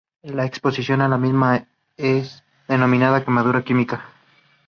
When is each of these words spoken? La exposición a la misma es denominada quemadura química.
La 0.23 0.45
exposición 0.45 0.99
a 1.01 1.07
la 1.07 1.19
misma 1.19 1.67
es 1.95 2.43
denominada 2.67 3.23
quemadura 3.23 3.63
química. 3.63 4.03